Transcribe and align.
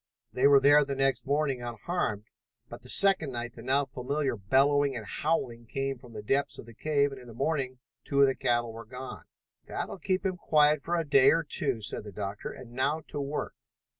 They 0.33 0.47
were 0.47 0.59
there 0.59 0.83
the 0.83 0.95
next 0.95 1.27
morning 1.27 1.61
unharmed, 1.61 2.23
but 2.69 2.81
the 2.81 2.89
second 2.89 3.33
night 3.33 3.53
the 3.53 3.61
now 3.61 3.85
familiar 3.85 4.35
bellowing 4.35 4.95
and 4.95 5.05
howling 5.05 5.67
came 5.67 5.99
from 5.99 6.13
the 6.13 6.23
depths 6.23 6.57
of 6.57 6.65
the 6.65 6.73
cave 6.73 7.11
and 7.11 7.21
in 7.21 7.27
the 7.27 7.35
morning 7.35 7.77
two 8.03 8.19
of 8.21 8.25
the 8.25 8.33
cattle 8.33 8.73
were 8.73 8.83
gone. 8.83 9.25
"That 9.67 9.87
will 9.89 9.99
keep 9.99 10.25
him 10.25 10.37
quiet 10.37 10.81
for 10.81 10.95
a 10.95 11.05
day 11.07 11.29
or 11.29 11.43
two," 11.43 11.81
said 11.81 12.03
the 12.03 12.11
doctor, 12.11 12.51
"and 12.51 12.71
now 12.71 13.01
to 13.09 13.21
work!" 13.21 13.53